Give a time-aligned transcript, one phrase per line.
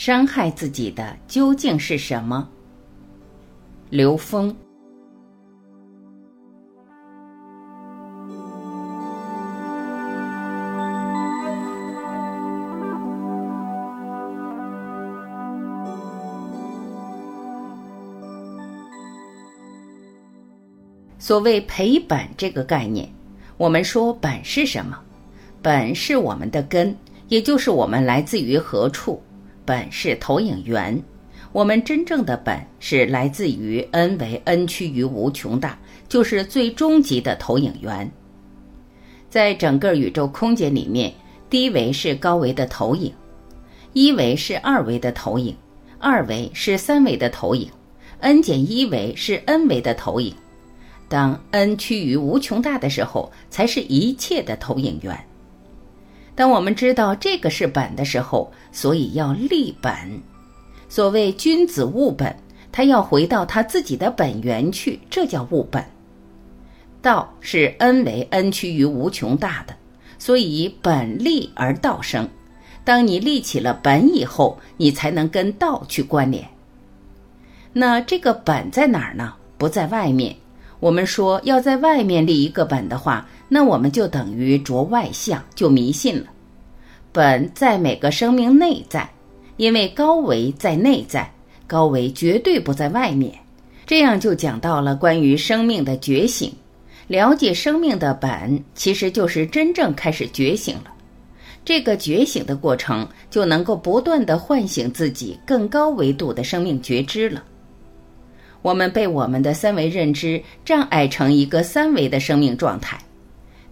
[0.00, 2.48] 伤害自己的究竟是什么？
[3.90, 4.54] 刘峰。
[21.18, 23.10] 所谓赔本这个概念，
[23.56, 24.96] 我们说本是什么？
[25.60, 26.96] 本是我们的根，
[27.26, 29.20] 也就是我们来自于何处。
[29.68, 30.98] 本是投影源，
[31.52, 38.10] 我们真正的本是来自于 n 为 n 趋于无穷大，就是最终极的投影源。
[39.28, 41.12] 在整个宇宙空间里面，
[41.50, 43.12] 低维是高维的投影，
[43.92, 45.54] 一维是二维的投影，
[45.98, 47.68] 二维是三维的投影
[48.20, 50.34] ，n 减一维是 n 维的投影。
[51.10, 55.27] 当 n 趋于无穷大的时候，才是一切的投影源。
[56.38, 59.92] 当我们知道这个是本的时候，所以要立本。
[60.88, 62.32] 所谓君子务本，
[62.70, 65.84] 他要回到他自己的本源去，这叫务本。
[67.02, 69.74] 道是恩为恩趋于无穷大的，
[70.16, 72.28] 所以本立而道生。
[72.84, 76.48] 当你立起了本以后，你才能跟道去关联。
[77.72, 79.34] 那这个本在哪儿呢？
[79.58, 80.36] 不在外面。
[80.78, 86.26] 我们说要在外面立一个本的话，那我们就等于着外相，就迷信了。
[87.12, 89.08] 本在每个生命内在，
[89.56, 91.32] 因为高维在内在，
[91.66, 93.32] 高维绝对不在外面。
[93.86, 96.52] 这样就讲到了关于生命的觉醒，
[97.06, 100.92] 了解生命的本，其实就是真正开始觉醒了。
[101.64, 107.42] 这个觉醒的过程，就能够不断的唤醒自己更高维度的生命觉知了。
[108.60, 112.98] 我们被我们的三维认知障碍成一个三维的生命状态。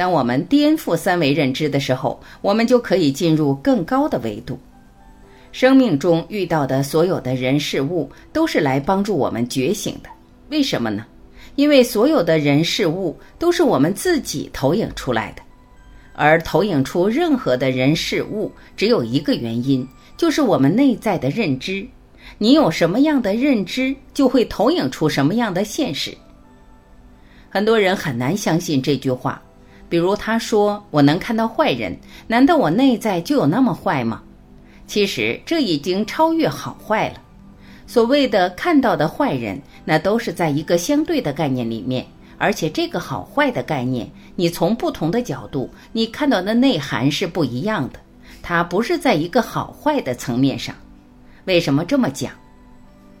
[0.00, 4.58] 当我们颠覆三维认知的时候，我们就可以进入更高的维度。
[5.52, 10.08] 生命中遇到的所有的人事物都是来帮助我们觉醒的。
[10.48, 11.04] 为什么呢？
[11.54, 15.42] 因为所有的人事物都是我们自己投影出来的，
[16.14, 19.86] 而投影出任何的人事物只有一个原因，
[20.16, 21.86] 就是我们内在的认知。
[22.38, 26.16] 你有什么样的认知，就会投影出什么样的现实。
[27.50, 29.42] 很多人很难相信这句话，
[29.90, 31.94] 比如他说：“我能看到坏人，
[32.26, 34.22] 难道我内在就有那么坏吗？”
[34.86, 37.20] 其实这已经超越好坏了。
[37.86, 42.06] 所谓的看到的坏人，那都是在一个相对的概念里面，
[42.38, 47.98] 而且这个好坏的概念，你从不同的角度，你看到的内涵是不一样的。
[48.42, 50.74] 它不是在一个好坏的层面上。
[51.46, 52.32] 为什么这么讲？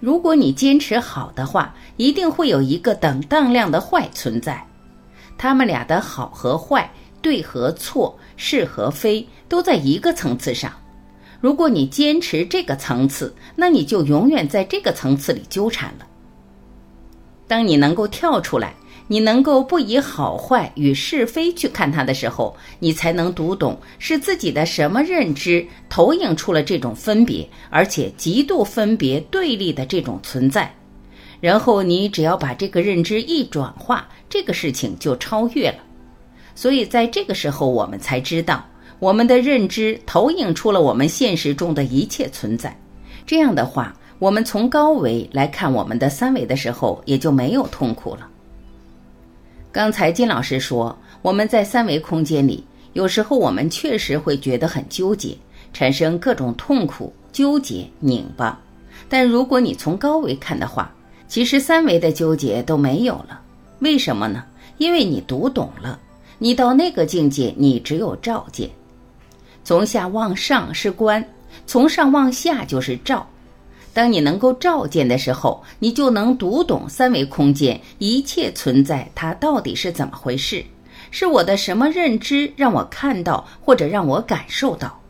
[0.00, 4.66] 如果你坚持好的话，一定会有一个等当量的坏存在。
[5.36, 6.90] 他们俩的好和坏、
[7.20, 10.72] 对和错、是和非，都在一个层次上。
[11.40, 16.06] 如果你坚持这个层次，那你就永远在这个层次里纠缠了。
[17.46, 18.74] 当你能够跳出来。
[19.06, 30.74] 你能够不以好坏与是非去看它的时候，你才能读懂是自己的什么认知投影出了这种分别，而且极度分别对立的这种存在。
[31.40, 35.76] 然后你只要把这个认知一转化，这个事情就超越了。
[36.54, 38.64] 所以在这个时候，我们才知道
[39.00, 42.74] 我们的认知投影出了我们现实中的一切存在。
[43.26, 48.28] 这样的话，我们从高维来看我们的三维的时候，也就没有痛苦了。
[49.72, 55.36] 刚才金老师说，我们在三维空间里，有时候我们确实会觉得很纠结，
[55.72, 58.60] 产生各种痛苦、纠结、拧巴。
[59.08, 60.93] 但如果你从高维看的话，
[61.34, 63.40] 其实三维的纠结都没有了。
[63.80, 64.44] 为什么呢？
[64.78, 65.98] 因为你读懂了，
[66.38, 68.70] 你到那个境界，你只有照见。
[69.64, 71.28] 从下往上是观，
[71.66, 73.26] 从上往下就是照。
[73.92, 80.64] 当你能够照见的时候，你就能读懂三维空间一切存在，它到底是怎么回事？
[81.10, 85.00] 是我的什么认知让我看到或者让我感受到？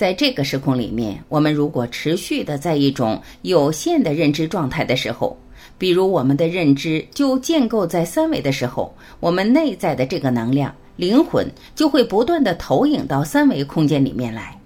[0.00, 5.36] 在这个时空里面，我们如果持续的在一种有限的认知状态的时候，
[5.76, 14.58] 比如我们的认知就建构在三维的时候，我们内在的这个能量灵魂就会不断的投影到三维空间里面来。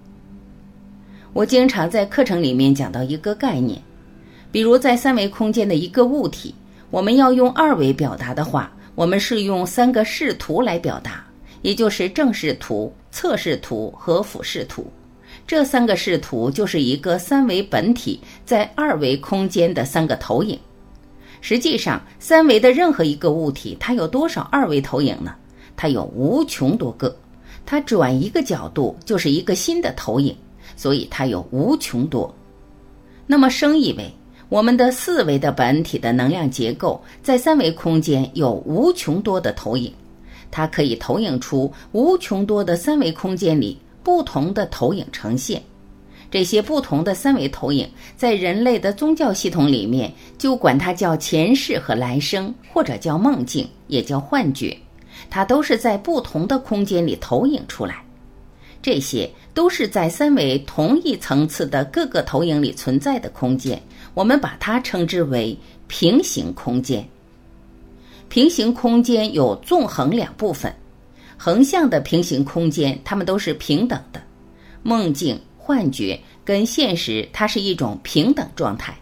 [1.33, 3.83] 我经常在课程里面讲到一个概念，
[4.53, 6.55] 比如在三维空间的一个物体，
[6.93, 11.27] 我们要用二维表达的话，我们是用三个视图来表达，
[11.63, 14.87] 也就是正视图、侧视图和俯视图。
[15.47, 20.59] 这三个视图就是一个三维本体在二维空间的三个投影。
[21.41, 25.35] 实际上，三维的任何一个物体，它有多少二维投影呢？
[25.77, 27.15] 它有无穷多个。
[27.67, 30.35] 它转一个角度就是一个新的投影。
[30.77, 32.35] 所以它有无穷多。
[33.29, 34.11] 那么升一维，
[34.49, 39.93] 我们的四维的本体的能量结构在三维空间有无穷多的投影，
[40.51, 45.61] 它可以投影出无穷多的三维空间里不同的投影呈现。
[46.31, 54.77] 这些不同的三维投影，在人类的宗教系统里面，就管它叫前世和来生，或者叫梦境，也叫幻觉。
[55.31, 58.05] 它都是在不同的空间里投影出来。
[58.83, 63.81] 这些都是在三维同一层次的各个投影里存在的空间，
[64.13, 65.57] 我们把它称之为
[65.87, 67.07] 平行空间。
[68.29, 70.75] 平行空间有纵横两部分，
[71.37, 74.23] 横向的平行空间，它们都是平等的，
[74.83, 75.41] 梦境。
[75.67, 78.95] 幻觉跟现实，它是一种平等状态。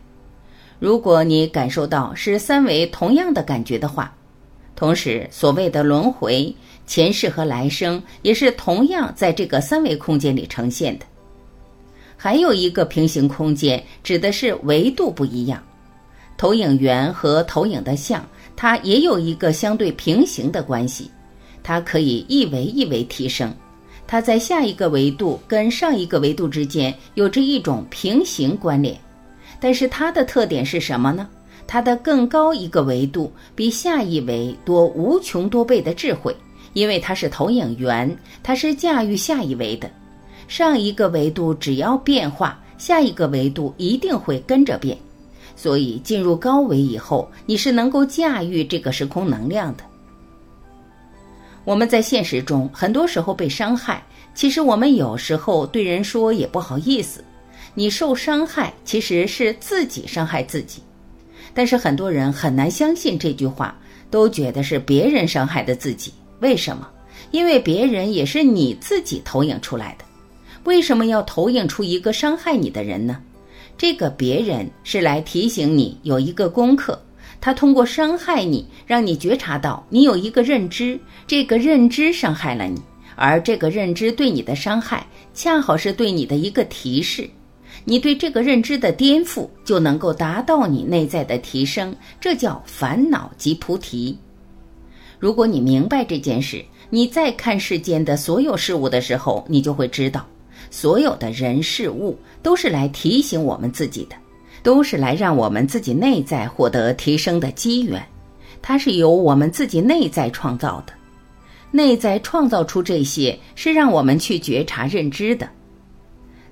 [0.78, 4.14] 如果你感受到是三维同样的感觉的话，
[4.76, 6.54] 同时所谓的轮回、
[6.86, 11.06] 前世和来生也是同样在这个三维空间里呈现的。
[12.16, 15.60] 还有一个平行空间，指的是维度不一样。
[16.36, 18.24] 投影源和投影的像，
[18.54, 21.10] 它也有一个相对平行的关系，
[21.62, 23.54] 它可以一维一维提升。
[24.06, 28.98] 它在下一个维度跟上一个维度之间有着一种平行关联，
[29.58, 31.26] 但是它的特点是什么呢？
[31.66, 36.36] 它的更高一个维度比下一维多无穷多倍的智慧，
[36.74, 39.88] 因为它是投影源，它是驾驭下一维的。
[40.48, 44.98] 上一个维度只要变化，下一个维度一定会跟着变，
[45.56, 49.84] 所以进入高维以后，你是能够驾驭这个时空能量的。
[51.64, 54.04] 我们在现实中很多时候被伤害，
[54.34, 57.24] 其实我们有时候对人说也不好意思。
[57.74, 60.82] 你受伤害其实是自己伤害自己，
[61.54, 63.78] 但是很多人很难相信这句话，
[64.10, 66.12] 都觉得是别人伤害的自己。
[66.40, 66.88] 为什么？
[67.30, 70.04] 因为别人也是你自己投影出来的。
[70.64, 73.18] 为什么要投影出一个伤害你的人呢？
[73.78, 77.00] 这个别人是来提醒你有一个功课。
[77.42, 82.80] 他通过伤害你，让你觉察到你有一个认知，这个认知伤害了你，
[83.16, 85.04] 而这个认知对你的伤害，
[85.34, 87.28] 恰好是对你的一个提示。
[87.84, 94.16] 你对这个认知的颠覆，就能够达到你内在的提升，这叫烦恼即菩提。
[95.18, 100.24] 如果你明白这件事，你再看世间的所有事物的时候，你就会知道，
[100.70, 104.14] 所有的人事物都是来提醒我们自己的。
[104.62, 108.00] 都是来让我们自己内在获得提升的机缘，
[108.60, 110.92] 它是由我们自己内在创造的，
[111.70, 115.48] 内在创造出这些是让我们去觉察认知的。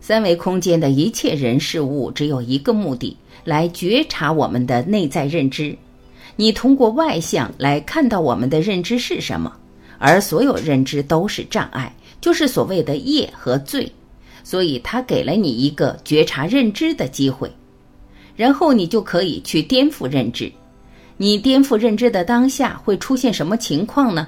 [0.01, 5.77] 三维空间的一切人事物只有一个目的，来觉察我们的内在认知。
[6.37, 9.53] 你通过外向来看到我们的认知是什么，
[9.99, 13.93] 而所有认知都是障碍，就是所谓的业和罪，
[14.43, 17.53] 所以他给了你一个觉察认知的机会。
[18.40, 20.50] 然后你就可以去颠覆认知，
[21.19, 24.26] 你颠覆认知的当下会出现什么情况呢？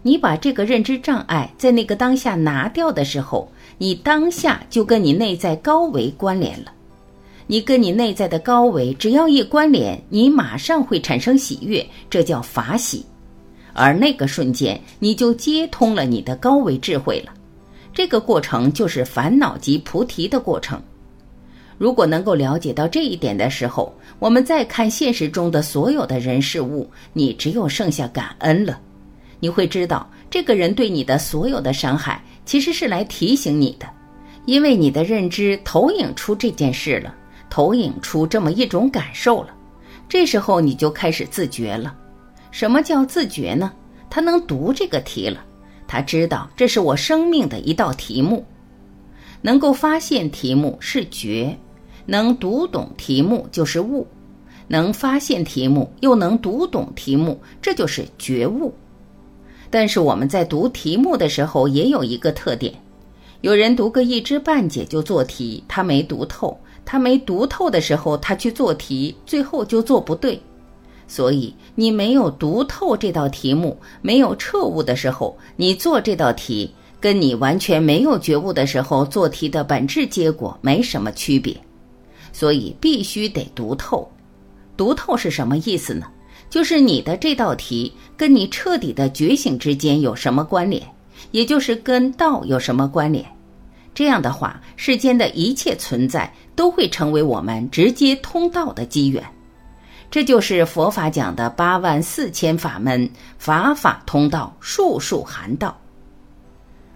[0.00, 6.72] 你把这个认知障碍在那个当下拿掉的时候，你当下就跟你内在高维关联了。
[7.46, 13.04] 你跟你内在的高维只要一关联，你马上会产生喜悦，这叫法喜。
[13.74, 17.34] 而那个瞬间，你就接通了你的高维智慧了。
[17.92, 20.82] 这个过程就是烦恼即菩提的过程。
[21.80, 28.78] 如果能够了解到这一点的时候，我们再看现实中的所有的人事物，你只有剩下感恩了。
[29.38, 33.88] 你会知道，这个人对你的所有的伤害，其实是来提醒你的，
[34.44, 37.14] 因为你的认知投影出这件事了，
[37.48, 39.48] 投影出这么一种感受了。
[40.06, 41.96] 这时候你就开始自觉了。
[42.50, 43.72] 什么叫自觉呢？
[44.10, 45.42] 他能读这个题了，
[45.88, 48.44] 他知道这是我生命的一道题目，
[49.40, 51.56] 能够发现题目是觉。
[52.10, 54.04] 能读懂题目就是悟，
[54.66, 58.74] 能发现题目又能读懂题目，这就是觉悟。
[59.70, 62.74] 但是我们在读题目的时候也有一个特点，
[63.42, 70.36] 有人读个一知半解就做题，他没读透，他没读透的时候他去做题，最后就做不对。
[71.06, 81.56] 所以你没有读透这道题目，没有彻悟的时候，你做这道题跟你完全没有觉悟的时候做题的本质结果没什么区别。
[82.32, 84.10] 所以必须得读透，
[84.76, 86.06] 读透是什么意思呢？
[86.48, 90.82] 就是你的这道题跟你彻底的觉醒之间有什么关联，
[91.30, 93.24] 也就是跟道有什么关联。
[93.94, 99.22] 这样的话，世间的一切存在都会成为我们直接通道的机缘。
[100.10, 103.08] 这就是佛法讲的八万四千法门，
[103.38, 105.76] 法法通道，术术含道。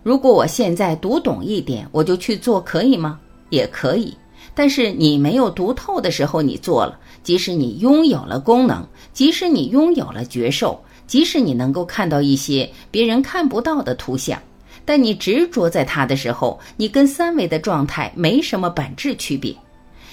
[0.03, 3.21] 如果我现在读懂一点，我就去做，可以吗？
[3.51, 4.17] 也可以。
[4.55, 14.41] 但是你没有读透的时候，你做了，即使你拥有了功能，即使你拥有了觉受，即使你能够看到一些别人看不到的图像，
[14.85, 19.55] 但你执着在它的时候，你跟三维的状态没什么本质区别，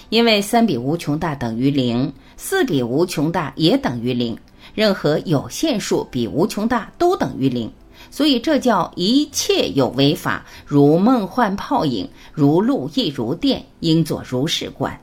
[0.10, 4.36] 因为三比无穷大等于零，四比无穷大也等于零，
[4.74, 7.72] 任何有限数比无穷大都等于零。
[8.10, 15.00] 所以这叫一切有为法，如梦幻泡影，如露亦如电，应作如是观。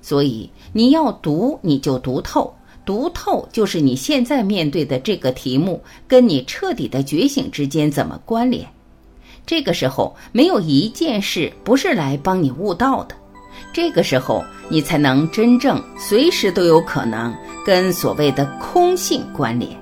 [0.00, 2.52] 所以你要读，你就读透，
[2.84, 8.66] 读透就是你现在面对的这个题目跟你彻底的觉醒之间怎么关联。
[9.44, 13.16] 这个时候没有一件事不是来帮你悟道的，
[13.72, 17.34] 这个时候你才能真正随时都有可能
[17.66, 19.81] 跟所谓的空性关联。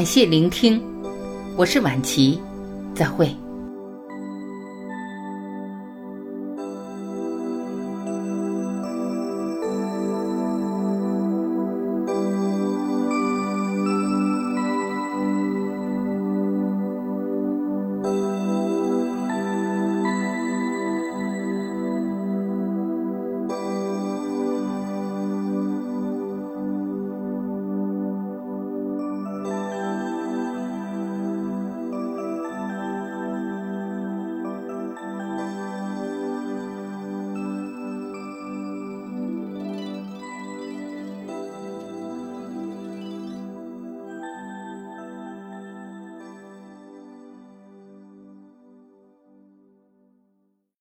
[0.00, 0.82] 感谢聆听，
[1.58, 2.40] 我是晚琪，
[2.94, 3.36] 再会。